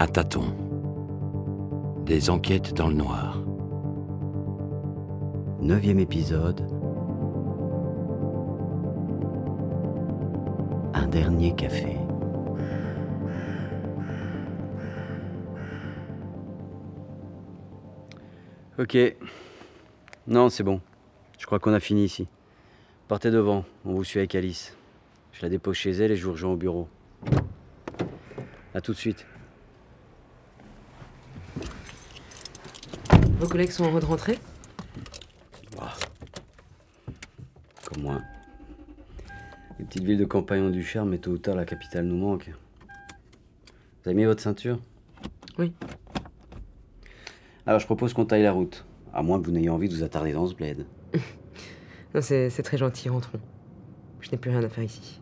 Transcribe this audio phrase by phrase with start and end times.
[0.00, 0.56] À tâtons.
[2.06, 3.42] Des enquêtes dans le noir.
[5.60, 6.62] Neuvième épisode.
[10.94, 11.98] Un dernier café.
[18.78, 18.96] Ok.
[20.26, 20.80] Non, c'est bon.
[21.38, 22.26] Je crois qu'on a fini ici.
[23.06, 24.74] Partez devant, on vous suit avec Alice.
[25.32, 26.88] Je la dépose chez elle et je vous rejoins au bureau.
[28.72, 29.26] A tout de suite.
[33.40, 34.38] Vos collègues sont en route rentrée
[35.74, 35.94] Bah.
[37.86, 38.20] Comme moi.
[39.78, 42.18] Les petites villes de campagne ont du charme, mais tôt ou tard, la capitale nous
[42.18, 42.50] manque.
[44.02, 44.78] Vous avez mis votre ceinture?
[45.58, 45.72] Oui.
[47.64, 48.84] Alors, je propose qu'on taille la route.
[49.14, 50.84] À moins que vous n'ayez envie de vous attarder dans ce bled.
[52.14, 53.38] Non, c'est c'est très gentil, rentrons.
[54.20, 55.20] Je n'ai plus rien à faire ici.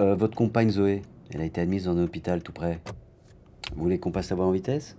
[0.00, 2.80] Euh, votre compagne Zoé, elle a été admise dans un hôpital tout près.
[3.76, 4.96] Vous voulez qu'on passe la voir en vitesse?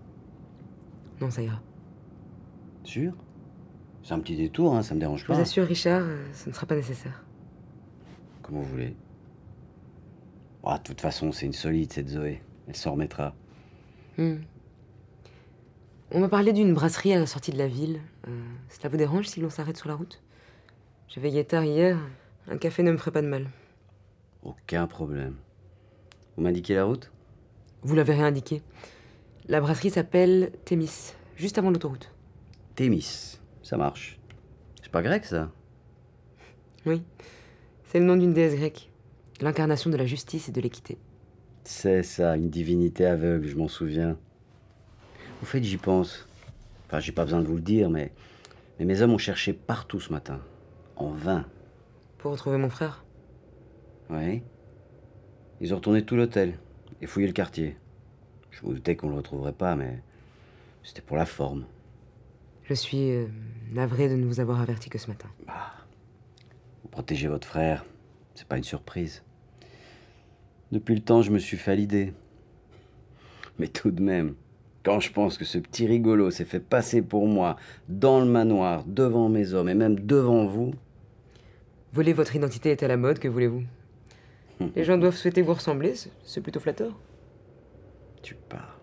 [1.21, 1.61] Non, ça ira.
[2.83, 3.13] Sûr?
[4.03, 5.33] C'est un petit détour, hein, ça me dérange Je pas.
[5.33, 7.23] vous assure, Richard, euh, ce ne sera pas nécessaire.
[8.44, 8.95] Comme vous voulez.
[10.63, 12.41] Ah, de toute façon, c'est une solide, cette Zoé.
[12.67, 13.33] Elle s'en remettra.
[14.17, 14.38] Hmm.
[16.11, 18.00] On m'a parlé d'une brasserie à la sortie de la ville.
[18.27, 20.22] Euh, cela vous dérange si l'on s'arrête sur la route?
[21.07, 21.97] J'ai veillé tard hier.
[22.47, 23.50] Un café ne me ferait pas de mal.
[24.44, 25.35] Aucun problème.
[26.35, 27.11] Vous m'indiquez la route?
[27.81, 28.61] Vous l'avez réindiqué.
[29.47, 32.11] La brasserie s'appelle Thémis, juste avant l'autoroute.
[32.73, 33.39] Thémis.
[33.61, 34.19] Ça marche.
[34.81, 35.51] C'est pas grec, ça?
[36.88, 37.03] Oui,
[37.83, 38.89] c'est le nom d'une déesse grecque.
[39.41, 40.97] L'incarnation de la justice et de l'équité.
[41.63, 44.17] C'est ça, une divinité aveugle, je m'en souviens.
[45.43, 46.27] Au fait, j'y pense.
[46.88, 48.13] Enfin, j'ai pas besoin de vous le dire, mais,
[48.79, 50.39] mais mes hommes ont cherché partout ce matin.
[50.95, 51.45] En vain.
[52.17, 53.05] Pour retrouver mon frère
[54.09, 54.41] Oui.
[55.61, 56.57] Ils ont retourné tout l'hôtel
[57.01, 57.77] et fouillé le quartier.
[58.56, 60.02] Je me doutais qu'on le retrouverait pas, mais
[60.84, 61.66] c'était pour la forme.
[62.64, 63.28] Je suis euh,
[63.72, 65.28] navré de ne vous avoir averti que ce matin.
[66.81, 67.85] Vous protégez votre frère,
[68.34, 69.24] c'est pas une surprise.
[70.72, 72.13] Depuis le temps, je me suis fait l'idée.
[73.59, 74.35] Mais tout de même,
[74.84, 78.84] quand je pense que ce petit rigolo s'est fait passer pour moi dans le manoir,
[78.85, 80.74] devant mes hommes et même devant vous,
[81.96, 83.63] Voler votre identité est à la mode, que voulez-vous?
[84.75, 85.94] Les gens doivent souhaiter vous ressembler,
[86.25, 86.91] c'est plutôt flatteur.
[88.25, 88.80] Tu pars.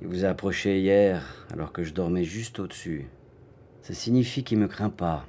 [0.00, 3.06] Il vous a approché hier alors que je dormais juste au-dessus.
[3.82, 5.26] Ça signifie qu'il me craint pas.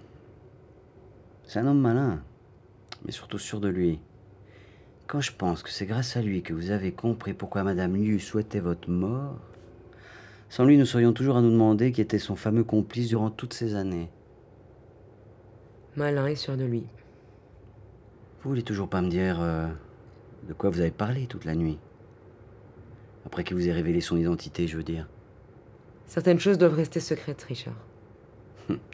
[1.46, 2.24] C'est un homme malin,
[3.03, 4.00] mais surtout sûr de lui.
[5.06, 8.22] Quand je pense que c'est grâce à lui que vous avez compris pourquoi Madame Liu
[8.22, 9.38] souhaitait votre mort,
[10.47, 13.53] sans lui nous serions toujours à nous demander qui était son fameux complice durant toutes
[13.53, 14.09] ces années.
[15.97, 16.86] Malin et sûr de lui.
[18.42, 19.68] Vous voulez toujours pas me dire euh,
[20.47, 21.78] de quoi vous avez parlé toute la nuit
[23.25, 25.07] Après qu'il vous ait révélé son identité, je veux dire.
[26.07, 27.75] Certaines choses doivent rester secrètes, Richard.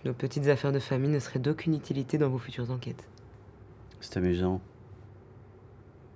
[0.06, 3.08] Nos petites affaires de famille ne seraient d'aucune utilité dans vos futures enquêtes.
[4.02, 4.62] C'est amusant.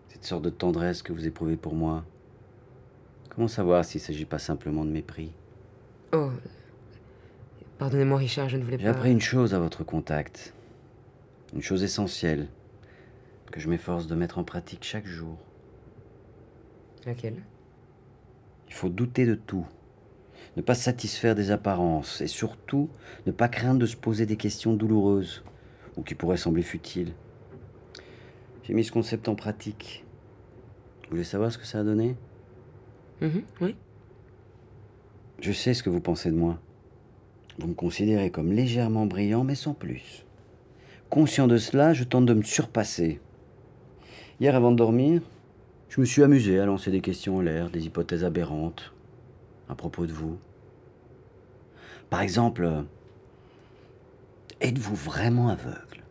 [0.09, 2.03] Cette sorte de tendresse que vous éprouvez pour moi.
[3.29, 5.31] Comment savoir s'il ne s'agit pas simplement de mépris?
[6.13, 6.29] Oh.
[7.78, 8.91] Pardonnez-moi, Richard, je ne voulais J'ai pas.
[8.91, 10.53] appris une chose à votre contact.
[11.53, 12.47] Une chose essentielle.
[13.52, 15.38] Que je m'efforce de mettre en pratique chaque jour.
[17.06, 17.44] Laquelle?
[18.73, 19.67] Il faut douter de tout.
[20.57, 22.22] Ne pas satisfaire des apparences.
[22.22, 22.89] Et surtout,
[23.28, 25.44] ne pas craindre de se poser des questions douloureuses.
[25.95, 27.13] Ou qui pourraient sembler futiles.
[28.63, 30.03] J'ai mis ce concept en pratique.
[31.03, 32.16] Vous voulez savoir ce que ça a donné?
[33.22, 33.75] Mhm, Oui.
[35.40, 36.59] Je sais ce que vous pensez de moi.
[37.59, 40.25] Vous me considérez comme légèrement brillant, mais sans plus.
[41.11, 43.22] Conscient de cela, je tente de me surpasser.
[44.40, 45.22] Hier, avant de dormir,
[45.94, 48.92] je me suis amusé à lancer des questions en l'air, des hypothèses aberrantes
[49.70, 50.40] à propos de vous.
[52.09, 52.68] Par exemple,
[54.59, 56.02] êtes-vous vraiment aveugle?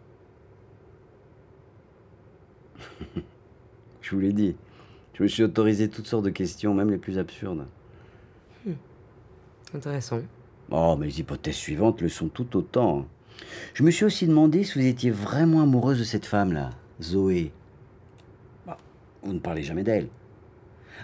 [4.02, 4.54] Je vous l'ai dit.
[5.14, 7.66] Je me suis autorisé toutes sortes de questions, même les plus absurdes.
[9.74, 10.20] Intéressant.
[10.70, 13.08] Oh, mais les hypothèses suivantes le sont tout autant.
[13.74, 16.70] Je me suis aussi demandé si vous étiez vraiment amoureuse de cette femme-là,
[17.02, 17.50] Zoé.
[19.22, 20.08] Vous ne parlez jamais d'elle.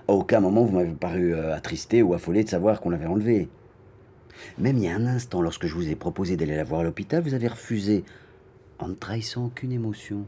[0.07, 3.49] À aucun moment vous m'avez paru euh, attristé ou affolé de savoir qu'on l'avait enlevée.
[4.59, 6.85] Même il y a un instant, lorsque je vous ai proposé d'aller la voir à
[6.85, 8.05] l'hôpital, vous avez refusé,
[8.79, 10.27] en ne trahissant aucune émotion.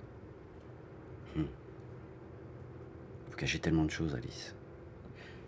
[1.36, 1.44] Hmm.
[3.30, 4.54] Vous cachez tellement de choses, Alice.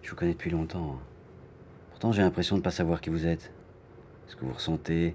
[0.03, 0.99] Je vous connais depuis longtemps.
[0.99, 1.03] hein.
[1.91, 3.53] Pourtant, j'ai l'impression de ne pas savoir qui vous êtes.
[4.27, 5.15] Ce que vous ressentez,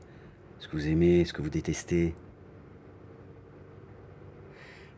[0.60, 2.14] ce que vous aimez, ce que vous détestez.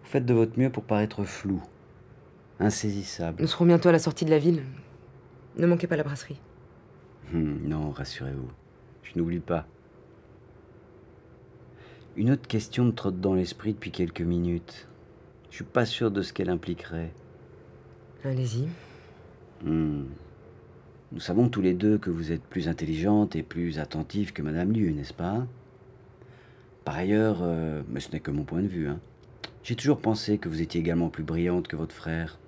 [0.04, 1.62] Vous faites de votre mieux pour paraître flou.
[2.60, 3.42] Insaisissable.
[3.42, 4.64] Nous serons bientôt à la sortie de la ville.
[5.58, 6.40] Ne manquez pas la brasserie.
[7.34, 8.50] Hum, non, rassurez-vous.
[9.04, 9.66] Je n'oublie pas.
[12.16, 14.88] Une autre question me trotte dans l'esprit depuis quelques minutes.
[15.50, 17.12] Je suis pas sûr de ce qu'elle impliquerait.
[18.24, 18.68] Allez-y.
[19.64, 20.06] Hmm.
[21.12, 24.72] Nous savons tous les deux que vous êtes plus intelligente et plus attentive que Madame
[24.72, 25.48] Liu, n'est-ce pas?
[26.86, 29.00] Par ailleurs, euh, mais ce n'est que mon point de vue, hein,
[29.64, 32.40] j'ai toujours pensé que vous étiez également plus brillante que votre frère.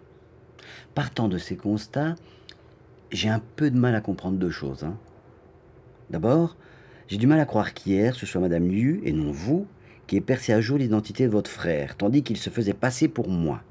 [0.95, 2.15] Partant de ces constats,
[3.11, 4.83] j'ai un peu de mal à comprendre deux choses.
[4.83, 4.97] hein.
[6.09, 6.57] D'abord,
[7.07, 9.67] j'ai du mal à croire qu'hier, ce soit Madame Liu et non vous
[10.07, 13.29] qui ait percé à jour l'identité de votre frère, tandis qu'il se faisait passer pour
[13.29, 13.61] moi.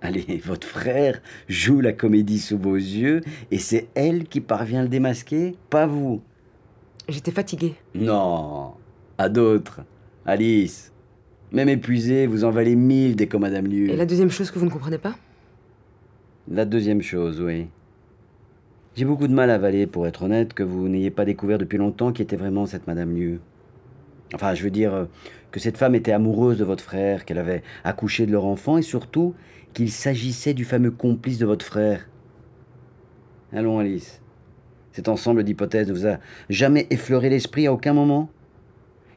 [0.00, 3.20] Allez, votre frère joue la comédie sous vos yeux
[3.50, 6.22] et c'est elle qui parvient à le démasquer, pas vous.
[7.08, 7.74] J'étais fatiguée.
[7.94, 8.74] Non,
[9.18, 9.80] à d'autres.
[10.24, 10.92] Alice,
[11.50, 13.90] même épuisée, vous en valez mille des comme Madame Liu.
[13.90, 15.16] Et la deuxième chose que vous ne comprenez pas?
[16.50, 17.68] La deuxième chose, oui.
[18.96, 21.78] J'ai beaucoup de mal à avaler, pour être honnête, que vous n'ayez pas découvert depuis
[21.78, 23.40] longtemps qui était vraiment cette Madame Liu.
[24.34, 25.04] Enfin, je veux dire euh,
[25.52, 28.82] que cette femme était amoureuse de votre frère, qu'elle avait accouché de leur enfant et
[28.82, 29.34] surtout
[29.72, 32.08] qu'il s'agissait du fameux complice de votre frère.
[33.52, 34.20] Allons, Alice.
[34.90, 36.18] Cet ensemble d'hypothèses ne vous a
[36.50, 38.30] jamais effleuré l'esprit à aucun moment?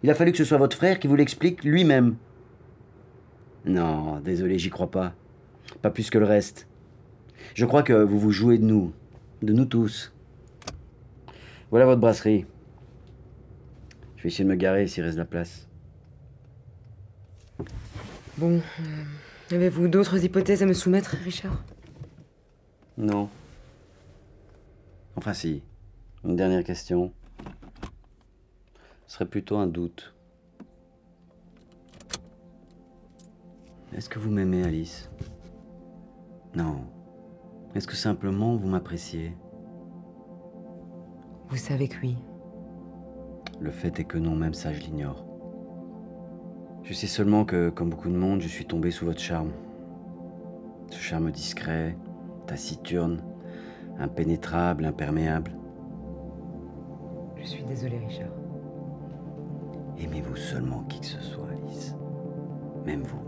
[0.04, 2.16] Il a fallu que ce soit votre frère qui vous l'explique lui-même.
[3.66, 5.14] Non, désolé, j'y crois pas.
[5.82, 6.68] Pas plus que le reste.
[7.54, 8.94] Je crois que vous vous jouez de nous,
[9.42, 10.14] de nous tous.
[11.70, 12.46] Voilà votre brasserie.
[14.18, 15.68] Je vais essayer de me garer s'il reste de la place.
[18.38, 19.04] Bon, euh,
[19.56, 21.64] avez-vous d'autres hypothèses à me soumettre, Richard?
[22.98, 23.30] Non.
[25.16, 25.62] Enfin si.
[26.24, 27.14] Une dernière question.
[29.08, 30.14] Ce serait plutôt un doute.
[33.96, 35.10] Est-ce que vous m'aimez, Alice?
[36.56, 36.86] Non.
[37.76, 39.36] Est-ce que simplement vous m'appréciez?
[41.50, 42.16] Vous savez que oui.
[43.60, 45.26] Le fait est que non, même ça, je l'ignore.
[46.84, 49.52] Je sais seulement que, comme beaucoup de monde, je suis tombé sous votre charme.
[50.90, 51.98] Ce charme discret,
[52.48, 53.22] taciturne,
[54.00, 55.52] impénétrable, imperméable.
[57.36, 58.32] Je suis désolée, Richard.
[59.98, 61.94] Aimez-vous seulement qui que ce soit, Alice?
[62.86, 63.20] Même vous.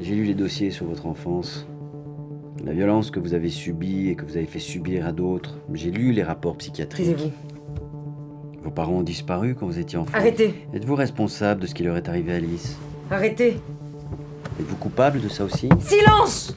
[0.00, 1.68] J'ai lu les dossiers sur votre enfance,
[2.64, 5.58] la violence que vous avez subie et que vous avez fait subir à d'autres.
[5.72, 7.06] J'ai lu les rapports psychiatriques.
[7.16, 7.32] Taisez-vous.
[8.62, 10.12] Vos parents ont disparu quand vous étiez enfant.
[10.14, 12.76] Arrêtez Êtes-vous responsable de ce qui leur est arrivé à Alice?
[13.10, 13.60] Arrêtez
[14.60, 15.68] Êtes-vous coupable de ça aussi?
[15.80, 16.54] Silence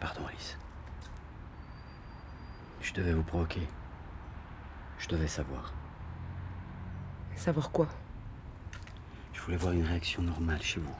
[0.00, 0.56] Pardon, Alice.
[2.80, 3.62] Je devais vous provoquer.
[5.08, 5.72] Je devais savoir.
[7.34, 7.88] Savoir quoi?
[9.32, 10.94] Je voulais voir une réaction normale chez vous.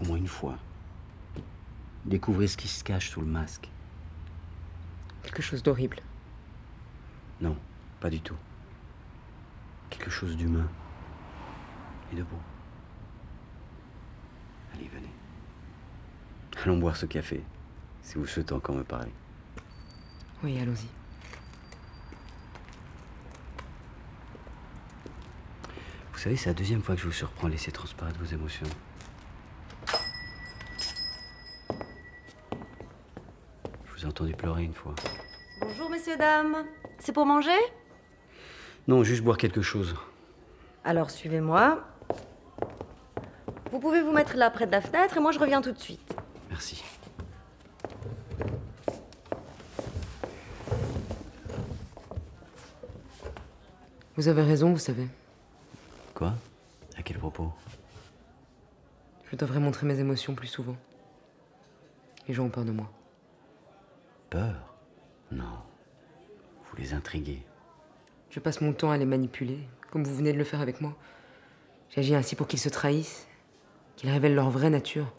[0.00, 0.56] Au moins une fois.
[2.04, 3.68] Découvrir ce qui se cache sous le masque.
[5.24, 5.98] Quelque chose d'horrible.
[7.40, 7.56] Non,
[7.98, 8.36] pas du tout.
[9.90, 10.68] Quelque chose d'humain.
[12.12, 12.38] Et de beau.
[14.74, 15.10] Allez, venez.
[16.62, 17.42] Allons boire ce café,
[18.02, 19.12] si vous souhaitez encore me parler.
[20.44, 21.01] Oui, allons-y.
[26.22, 28.68] Vous savez, c'est la deuxième fois que je vous surprends à laisser transparaître vos émotions.
[33.84, 34.94] Je vous ai entendu pleurer une fois.
[35.60, 36.64] Bonjour messieurs, dames.
[37.00, 37.58] C'est pour manger?
[38.86, 39.96] Non, juste boire quelque chose.
[40.84, 41.82] Alors suivez-moi.
[43.72, 45.80] Vous pouvez vous mettre là près de la fenêtre et moi je reviens tout de
[45.80, 46.14] suite.
[46.50, 46.84] Merci.
[54.14, 55.08] Vous avez raison, vous savez.
[56.14, 56.34] Quoi?
[56.96, 57.52] À quel propos?
[59.30, 60.76] Je devrais montrer mes émotions plus souvent.
[62.28, 62.90] Les gens ont peur de moi.
[64.30, 64.74] Peur?
[65.30, 65.58] Non.
[66.64, 67.42] Vous les intriguez.
[68.30, 69.58] Je passe mon temps à les manipuler,
[69.90, 70.96] comme vous venez de le faire avec moi.
[71.90, 73.26] J'agis ainsi pour qu'ils se trahissent,
[73.96, 75.12] qu'ils révèlent leur vraie nature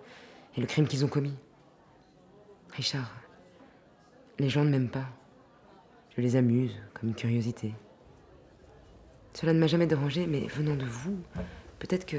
[0.55, 1.35] et le crime qu'ils ont commis.
[2.71, 3.11] Richard,
[4.39, 5.05] les gens ne m'aiment pas.
[6.15, 7.73] Je les amuse, comme une curiosité.
[9.33, 11.17] Cela ne m'a jamais dérangé, mais venant de vous,
[11.79, 12.17] peut-être que.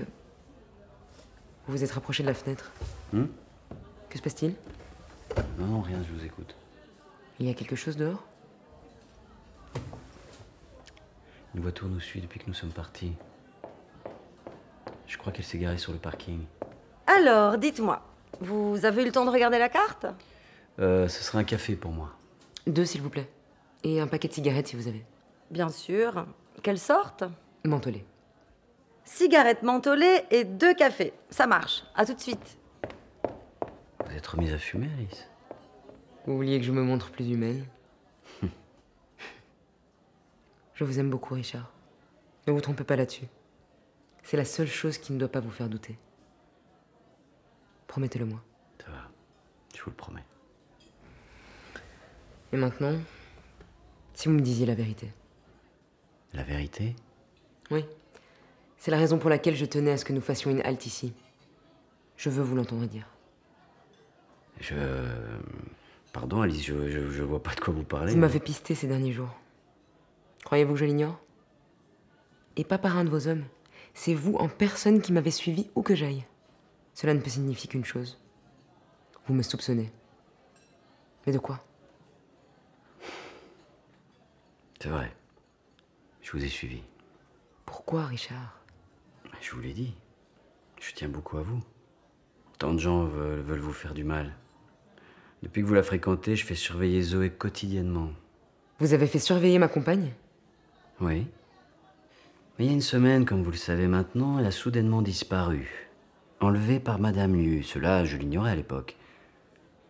[1.66, 2.72] Vous vous êtes rapproché de la fenêtre.
[3.12, 3.26] Hmm
[4.14, 4.54] que se passe-t-il?
[5.58, 6.54] Non, non, rien, je vous écoute.
[7.40, 8.22] Il y a quelque chose dehors?
[11.56, 13.12] Une voiture nous suit depuis que nous sommes partis.
[15.08, 16.44] Je crois qu'elle s'est garée sur le parking.
[17.08, 18.02] Alors, dites-moi,
[18.40, 20.06] Vous avez eu le temps de regarder la carte?
[20.78, 22.10] Euh, ce sera un café pour moi.
[22.68, 23.28] Deux, s'il vous plaît.
[23.82, 25.04] Et un paquet de cigarettes si vous avez.
[25.50, 26.24] Bien sûr.
[26.64, 27.24] Quelle sorte
[27.66, 28.06] Mentholé.
[29.04, 31.12] Cigarettes mentholées et deux cafés.
[31.28, 31.84] Ça marche.
[31.94, 32.56] À tout de suite.
[34.06, 35.28] Vous êtes remise à fumer, Alice
[36.24, 37.66] Vous vouliez que je me montre plus humaine
[40.74, 41.70] Je vous aime beaucoup, Richard.
[42.46, 43.26] Ne vous trompez pas là-dessus.
[44.22, 45.98] C'est la seule chose qui ne doit pas vous faire douter.
[47.88, 48.42] Promettez-le-moi.
[48.82, 49.10] Ça va,
[49.76, 50.24] je vous le promets.
[52.52, 52.96] Et maintenant,
[54.14, 55.12] si vous me disiez la vérité.
[56.34, 56.94] La vérité
[57.70, 57.84] Oui.
[58.76, 61.14] C'est la raison pour laquelle je tenais à ce que nous fassions une halte ici.
[62.16, 63.06] Je veux vous l'entendre dire.
[64.60, 64.74] Je...
[66.12, 68.12] Pardon, Alice, je, je, je vois pas de quoi vous parlez.
[68.12, 69.34] Vous m'avez pisté ces derniers jours.
[70.44, 71.18] Croyez-vous que je l'ignore?
[72.56, 73.44] Et pas par un de vos hommes.
[73.94, 76.24] C'est vous en personne qui m'avez suivi où que j'aille.
[76.94, 78.20] Cela ne peut signifier qu'une chose.
[79.26, 79.90] Vous me soupçonnez.
[81.26, 81.64] Mais de quoi?
[84.80, 85.12] C'est vrai.
[86.24, 86.82] Je vous ai suivi.
[87.66, 88.58] Pourquoi, Richard?
[89.42, 89.94] Je vous l'ai dit.
[90.80, 91.62] Je tiens beaucoup à vous.
[92.58, 94.34] Tant de gens veulent, veulent vous faire du mal.
[95.42, 98.08] Depuis que vous la fréquentez, je fais surveiller Zoé quotidiennement.
[98.78, 100.12] Vous avez fait surveiller ma compagne?
[101.02, 101.26] Oui.
[102.58, 105.90] Mais il y a une semaine, comme vous le savez maintenant, elle a soudainement disparu.
[106.40, 107.62] Enlevée par Madame Liu.
[107.62, 108.96] Cela, je l'ignorais à l'époque.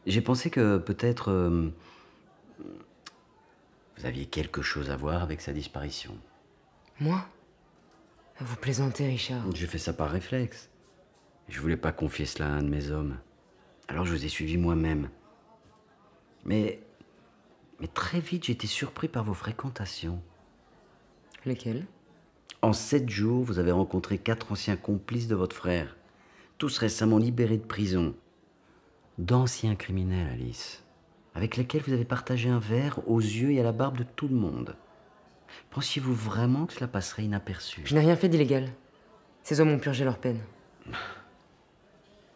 [0.04, 1.30] J'ai pensé que peut-être...
[1.30, 1.70] euh,
[3.96, 6.16] vous aviez quelque chose à voir avec sa disparition.
[7.00, 7.26] Moi?
[8.40, 9.44] Vous plaisantez, Richard.
[9.54, 10.70] J'ai fait ça par réflexe.
[11.48, 13.18] Je voulais pas confier cela à un de mes hommes.
[13.88, 15.10] Alors je vous ai suivi moi-même.
[16.44, 16.80] Mais.
[17.80, 20.22] Mais très vite, j'ai été surpris par vos fréquentations.
[21.44, 21.84] Lesquels
[22.62, 25.96] En sept jours, vous avez rencontré quatre anciens complices de votre frère,
[26.56, 28.14] tous récemment libérés de prison.
[29.18, 30.83] D'anciens criminels, Alice,
[31.34, 34.28] avec lesquels vous avez partagé un verre aux yeux et à la barbe de tout
[34.28, 34.76] le monde.
[35.70, 37.82] Pensiez-vous vraiment que cela passerait inaperçu?
[37.84, 38.70] Je n'ai rien fait d'illégal.
[39.42, 40.40] Ces hommes ont purgé leur peine.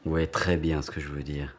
[0.05, 1.57] Vous voyez très bien ce que je veux dire.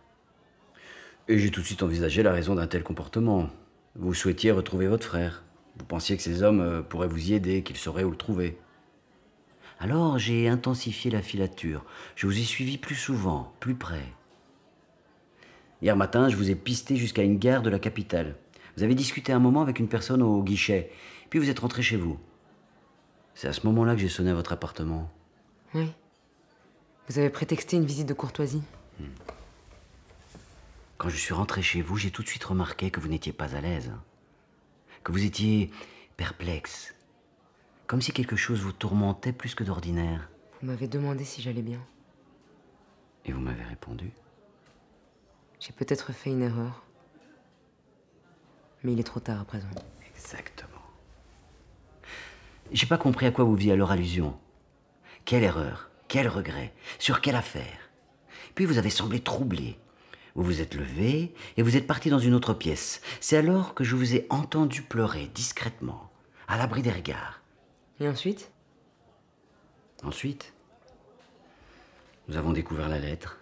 [1.28, 3.50] Et j'ai tout de suite envisagé la raison d'un tel comportement.
[3.96, 5.44] Vous souhaitiez retrouver votre frère.
[5.78, 8.58] Vous pensiez que ces hommes euh, pourraient vous y aider, qu'ils sauraient où le trouver.
[9.80, 11.86] Alors j'ai intensifié la filature.
[12.16, 14.06] Je vous ai suivi plus souvent, plus près.
[15.82, 18.36] Hier matin, je vous ai pisté jusqu'à une gare de la capitale.
[18.76, 20.92] Vous avez discuté un moment avec une personne au guichet,
[21.30, 22.20] puis vous êtes rentré chez vous.
[23.34, 25.10] C'est à ce moment-là que j'ai sonné à votre appartement.
[25.74, 25.90] Oui.
[27.08, 28.62] Vous avez prétexté une visite de courtoisie.
[30.98, 33.56] Quand je suis rentré chez vous, j'ai tout de suite remarqué que vous n'étiez pas
[33.56, 33.92] à l'aise.
[35.04, 35.72] Que vous étiez
[36.18, 36.94] perplexe.
[37.88, 40.30] Comme si quelque chose vous tourmentait plus que d'ordinaire.
[40.62, 41.80] Vous m'avez demandé si j'allais bien.
[43.24, 44.12] Et vous m'avez répondu.
[45.60, 46.84] J'ai peut-être fait une erreur.
[48.84, 49.68] Mais il est trop tard à présent.
[50.16, 50.70] Exactement.
[52.72, 54.40] J'ai pas compris à quoi vous faisiez alors allusion.
[55.26, 57.90] Quelle erreur Quel regret Sur quelle affaire
[58.56, 59.78] Puis vous avez semblé troublé.
[60.36, 63.02] Vous vous êtes levé et vous êtes parti dans une autre pièce.
[63.20, 66.10] C'est alors que je vous ai entendu pleurer discrètement,
[66.48, 67.42] à l'abri des regards.
[68.00, 68.52] Et ensuite?
[70.04, 70.54] Ensuite,
[72.30, 73.40] nous avons découvert la lettre.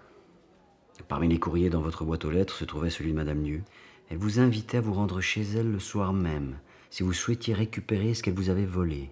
[1.08, 3.62] Parmi les courriers dans votre boîte aux lettres se trouvait celui de Madame Lieu.
[4.10, 8.14] Elle vous invitait à vous rendre chez elle le soir même, si vous souhaitiez récupérer
[8.14, 9.12] ce qu'elle vous avait volé.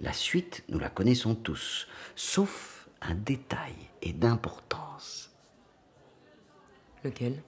[0.00, 5.30] La suite, nous la connaissons tous, sauf un détail et d'importance.
[7.04, 7.42] Lequel?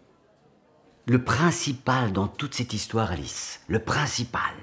[1.07, 4.55] Le principal dans toute cette histoire, Alice, le principal.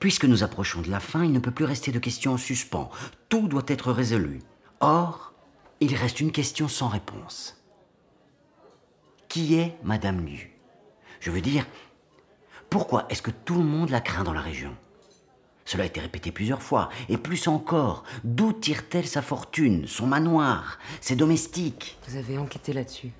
[0.00, 2.90] Puisque nous approchons de la fin, il ne peut plus rester de questions en suspens.
[3.28, 4.40] Tout doit être résolu.
[4.80, 5.32] Or,
[5.80, 7.61] il reste une question sans réponse.
[9.32, 10.50] Qui est Madame Liu
[11.20, 11.64] Je veux dire,
[12.68, 14.76] pourquoi est-ce que tout le monde la craint dans la région?
[15.64, 18.04] Cela a été répété plusieurs fois, et plus encore.
[18.24, 21.98] D'où tire-t-elle sa fortune, son manoir, ses domestiques?
[22.06, 23.10] Vous avez enquêté là-dessus.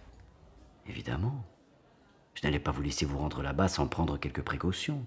[0.87, 1.47] Évidemment.
[2.35, 5.07] Je n'allais pas vous laisser vous rendre là-bas sans prendre quelques précautions.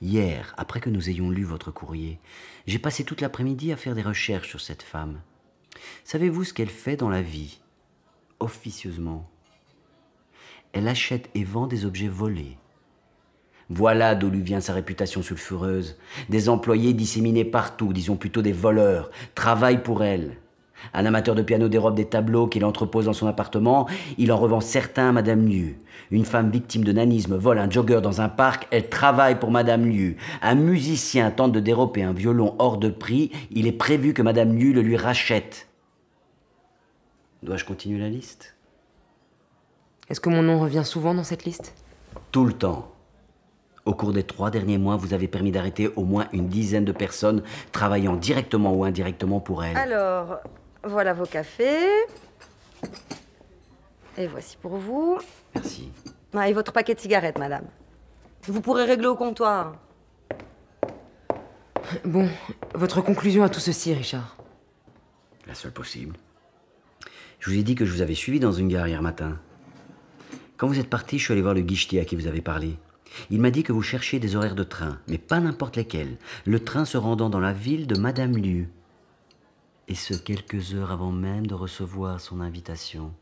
[0.00, 2.18] Hier, après que nous ayons lu votre courrier,
[2.66, 5.20] j'ai passé toute l'après-midi à faire des recherches sur cette femme.
[6.04, 7.60] Savez-vous ce qu'elle fait dans la vie?
[8.38, 9.30] Officieusement.
[10.72, 12.56] Elle achète et vend des objets volés.
[13.68, 15.96] Voilà d'où lui vient sa réputation sulfureuse.
[16.28, 20.38] Des employés disséminés partout, disons plutôt des voleurs, travaillent pour elle.
[20.94, 23.86] Un amateur de piano dérobe des tableaux qu'il entrepose dans son appartement,
[24.18, 25.78] il en revend certains à Madame Liu.
[26.10, 29.86] Une femme victime de nanisme vole un jogger dans un parc, elle travaille pour Madame
[29.86, 30.16] Liu.
[30.42, 34.56] Un musicien tente de dérober un violon hors de prix, il est prévu que Madame
[34.56, 35.68] Liu le lui rachète.
[37.42, 38.56] Dois-je continuer la liste?
[40.10, 41.72] Est-ce que mon nom revient souvent dans cette liste?
[42.32, 42.92] Tout le temps.
[43.84, 46.92] Au cours des trois derniers mois, vous avez permis d'arrêter au moins une dizaine de
[46.92, 49.76] personnes travaillant directement ou indirectement pour elle.
[49.76, 50.40] Alors,
[50.82, 51.88] voilà vos cafés.
[54.18, 55.18] Et voici pour vous.
[55.54, 55.92] Merci.
[56.34, 57.64] Ah, et votre paquet de cigarettes, madame.
[58.42, 59.76] Vous pourrez régler au comptoir.
[62.04, 62.28] Bon,
[62.74, 64.36] votre conclusion à tout ceci, Richard?
[65.46, 66.16] La seule possible.
[67.38, 69.38] Je vous ai dit que je vous avais suivi dans une gare hier matin.
[70.60, 72.76] Quand vous êtes parti, je suis allé voir le guichetier à qui vous avez parlé.
[73.30, 76.18] Il m'a dit que vous cherchiez des horaires de train, mais pas n'importe lesquels.
[76.44, 78.68] Le train se rendant dans la ville de Madame Liu.
[79.88, 83.14] Et ce, quelques heures avant même de recevoir son invitation.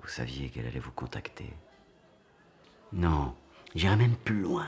[0.00, 1.52] Vous saviez qu'elle allait vous contacter.
[2.94, 3.34] Non,
[3.74, 4.66] j'irai même plus loin.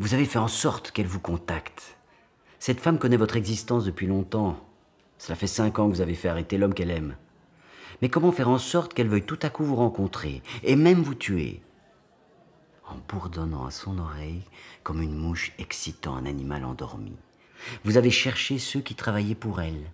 [0.00, 1.96] Vous avez fait en sorte qu'elle vous contacte.
[2.58, 4.60] Cette femme connaît votre existence depuis longtemps.
[5.16, 7.16] Cela fait cinq ans que vous avez fait arrêter l'homme qu'elle aime.
[8.02, 11.14] Mais comment faire en sorte qu'elle veuille tout à coup vous rencontrer et même vous
[11.14, 11.60] tuer
[12.88, 14.42] En bourdonnant à son oreille
[14.82, 17.16] comme une mouche excitant un animal endormi.
[17.84, 19.90] Vous avez cherché ceux qui travaillaient pour elle.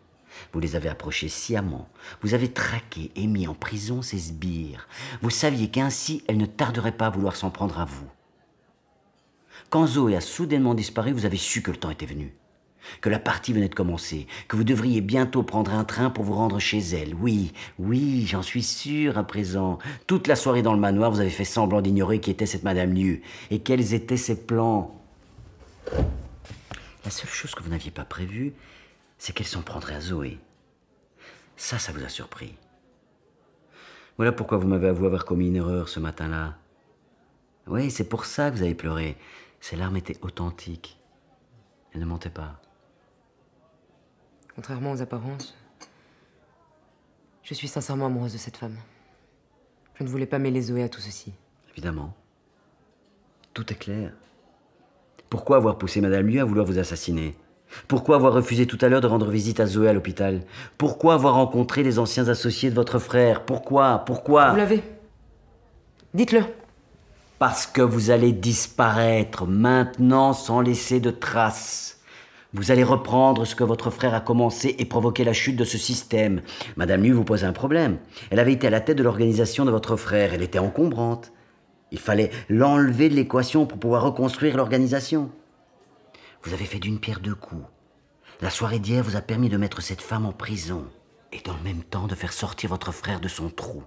[0.52, 1.88] Vous les avez approchés sciemment.
[2.22, 4.88] Vous avez traqué et mis en prison ses sbires.
[5.22, 8.08] Vous saviez qu'ainsi elle ne tarderait pas à vouloir s'en prendre à vous.
[9.68, 12.34] Quand Zoé a soudainement disparu, vous avez su que le temps était venu.
[13.00, 16.34] Que la partie venait de commencer, que vous devriez bientôt prendre un train pour vous
[16.34, 17.14] rendre chez elle.
[17.14, 19.78] Oui, oui, j'en suis sûr à présent.
[20.06, 22.92] Toute la soirée dans le manoir, vous avez fait semblant d'ignorer qui était cette Madame
[22.92, 25.00] Liu et quels étaient ses plans?
[27.04, 28.52] La seule chose que vous n'aviez pas prévue,
[29.18, 30.38] c'est qu'elle s'en prendrait à Zoé.
[31.56, 32.54] Ça, ça vous a surpris.
[34.16, 36.56] Voilà pourquoi vous m'avez avoué avoir commis une erreur ce matin-là.
[37.66, 39.16] Oui, c'est pour ça que vous avez pleuré.
[39.60, 40.98] Ces larmes étaient authentiques.
[41.92, 42.60] Elles ne mentaient pas.
[44.60, 45.54] Contrairement aux apparences,
[47.42, 48.76] je suis sincèrement amoureuse de cette femme.
[49.94, 51.32] Je ne voulais pas mêler Zoé à tout ceci.
[51.72, 52.12] Évidemment.
[53.54, 54.12] Tout est clair.
[55.30, 57.38] Pourquoi avoir poussé Madame Liu à vouloir vous assassiner?
[57.88, 60.42] Pourquoi avoir refusé tout à l'heure de rendre visite à Zoé à l'hôpital?
[60.76, 63.46] Pourquoi avoir rencontré les anciens associés de votre frère?
[63.46, 64.00] Pourquoi?
[64.04, 64.50] Pourquoi?
[64.50, 64.82] Vous l'avez
[66.12, 66.42] Dites-le.
[67.38, 71.99] Parce que vous allez disparaître maintenant sans laisser de traces.
[72.52, 75.78] Vous allez reprendre ce que votre frère a commencé et provoquer la chute de ce
[75.78, 76.42] système.
[76.76, 77.98] Madame Liu vous pose un problème.
[78.30, 80.34] Elle avait été à la tête de l'organisation de votre frère.
[80.34, 81.32] Elle était encombrante.
[81.92, 85.30] Il fallait l'enlever de l'équation pour pouvoir reconstruire l'organisation.
[86.42, 87.64] Vous avez fait d'une pierre deux coups.
[88.40, 90.86] La soirée d'hier vous a permis de mettre cette femme en prison
[91.32, 93.84] et dans le même temps de faire sortir votre frère de son trou.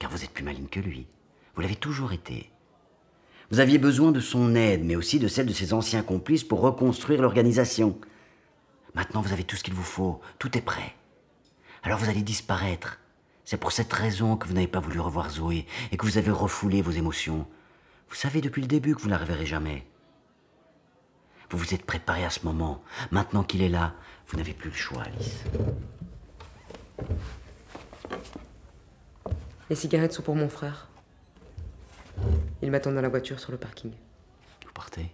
[0.00, 1.06] Car vous êtes plus maligne que lui.
[1.54, 2.50] Vous l'avez toujours été.
[3.50, 6.60] Vous aviez besoin de son aide, mais aussi de celle de ses anciens complices pour
[6.60, 7.98] reconstruire l'organisation.
[8.94, 10.20] Maintenant, vous avez tout ce qu'il vous faut.
[10.38, 10.94] Tout est prêt.
[11.82, 12.98] Alors vous allez disparaître.
[13.44, 16.32] C'est pour cette raison que vous n'avez pas voulu revoir Zoé et que vous avez
[16.32, 17.46] refoulé vos émotions.
[18.08, 19.86] Vous savez depuis le début que vous ne la reverrez jamais.
[21.50, 22.82] Vous vous êtes préparé à ce moment.
[23.12, 23.94] Maintenant qu'il est là,
[24.26, 25.44] vous n'avez plus le choix, Alice.
[29.70, 30.88] Les cigarettes sont pour mon frère.
[32.62, 33.92] Il m'attend dans la voiture sur le parking.
[34.64, 35.10] Vous partez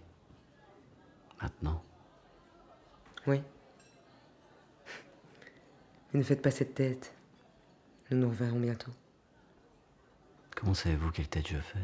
[1.41, 1.83] Maintenant
[3.27, 3.43] Oui.
[6.13, 7.15] Mais ne faites pas cette tête.
[8.11, 8.93] Nous nous reverrons bientôt.
[10.55, 11.79] Comment savez-vous quelle tête je fais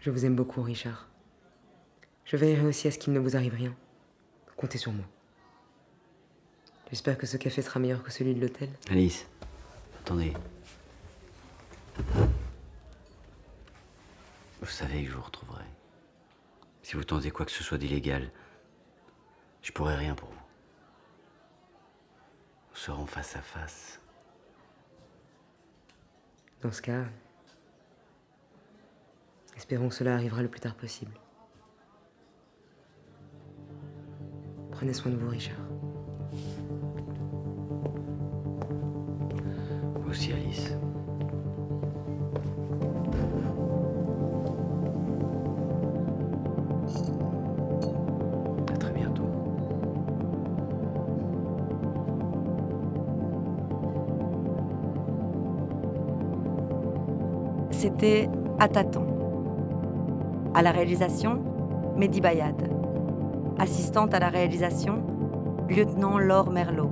[0.00, 1.08] Je vous aime beaucoup, Richard.
[2.24, 3.74] Je veillerai aussi à ce qu'il ne vous arrive rien.
[4.56, 5.04] Comptez sur moi.
[6.90, 8.70] J'espère que ce café sera meilleur que celui de l'hôtel.
[8.90, 9.26] Alice,
[10.08, 10.32] attendez.
[14.62, 15.64] Vous savez que je vous retrouverai.
[16.82, 18.30] Si vous tentez quoi que ce soit d'illégal,
[19.60, 20.40] je pourrai rien pour vous.
[22.70, 24.00] Nous serons face à face.
[26.62, 27.04] Dans ce cas,
[29.56, 31.12] espérons que cela arrivera le plus tard possible.
[34.70, 35.58] Prenez soin de vous, Richard.
[57.70, 59.06] C'était À tâtons.
[60.52, 61.40] À la réalisation,
[61.96, 62.70] Mehdi Bayad.
[63.58, 65.02] Assistante à la réalisation,
[65.68, 66.90] lieutenant Laure Merlot.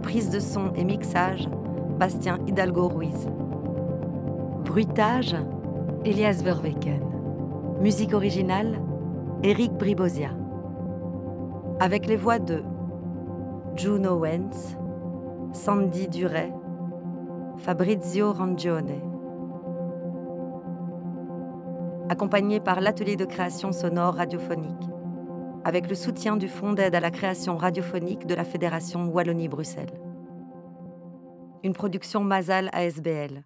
[0.00, 1.48] Prise de son et mixage,
[1.98, 3.28] Bastien Hidalgo Ruiz.
[4.64, 5.36] Bruitage,
[6.04, 7.00] Elias Verweken.
[7.80, 8.80] Musique originale,
[9.44, 10.30] Éric Bribosia.
[11.78, 12.64] Avec les voix de
[13.76, 14.76] Juno Wentz,
[15.52, 16.52] Sandy Duret,
[17.58, 19.00] Fabrizio Rangione.
[22.08, 24.90] Accompagné par l'atelier de création sonore radiophonique,
[25.64, 30.03] avec le soutien du Fonds d'aide à la création radiophonique de la Fédération Wallonie-Bruxelles.
[31.64, 33.42] Une production Mazal ASBL.